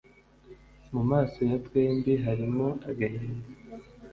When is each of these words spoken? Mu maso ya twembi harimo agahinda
Mu 0.93 1.01
maso 1.09 1.39
ya 1.49 1.57
twembi 1.65 2.13
harimo 2.25 2.67
agahinda 2.89 3.49